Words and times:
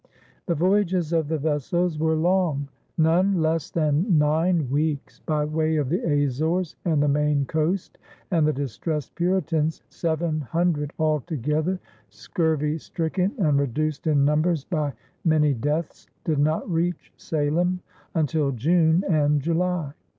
The 0.47 0.55
voyages 0.55 1.13
of 1.13 1.27
the 1.27 1.37
vessels 1.37 1.99
were 1.99 2.15
long, 2.15 2.69
none 2.97 3.39
less 3.39 3.69
than 3.69 4.17
nine 4.17 4.67
weeks, 4.71 5.19
by 5.19 5.45
way 5.45 5.75
of 5.75 5.89
the 5.89 6.01
Azores 6.23 6.75
and 6.83 7.03
the 7.03 7.07
Maine 7.07 7.45
coast, 7.45 7.99
and 8.31 8.47
the 8.47 8.51
distressed 8.51 9.13
Puritans, 9.13 9.83
seven 9.89 10.41
hundred 10.41 10.91
altogether, 10.97 11.79
scurvy 12.09 12.79
stricken 12.79 13.33
and 13.37 13.59
reduced 13.59 14.07
in 14.07 14.25
numbers 14.25 14.63
by 14.63 14.91
many 15.23 15.53
deaths, 15.53 16.07
did 16.23 16.39
not 16.39 16.67
reach 16.67 17.13
Salem 17.15 17.79
until 18.15 18.49
June 18.49 19.03
and 19.07 19.39
July. 19.39 19.93